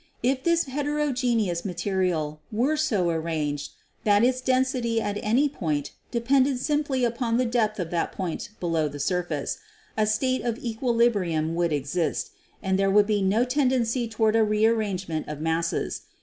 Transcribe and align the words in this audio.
If 0.23 0.41
this 0.43 0.63
heterogeneous 0.63 1.63
ma 1.63 1.73
terial 1.73 2.39
were 2.51 2.75
so 2.75 3.11
arranged 3.11 3.73
that 4.03 4.23
its 4.23 4.41
density 4.41 4.99
at 4.99 5.19
any 5.21 5.47
point 5.47 5.91
de 6.09 6.19
pended 6.19 6.57
simply 6.57 7.03
upon 7.05 7.37
the 7.37 7.45
depth 7.45 7.79
of 7.79 7.91
that 7.91 8.11
point 8.11 8.49
below 8.59 8.87
the 8.87 8.99
sur 8.99 9.21
face, 9.21 9.59
a 9.95 10.07
state 10.07 10.41
of 10.41 10.57
equilibrium 10.57 11.53
would 11.53 11.71
exist, 11.71 12.31
and 12.63 12.79
there 12.79 12.89
would 12.89 13.05
be 13.05 13.21
no 13.21 13.45
tendency 13.45 14.07
toward 14.07 14.35
a 14.35 14.43
rearrangement 14.43 15.27
of 15.27 15.39
masses. 15.39 16.01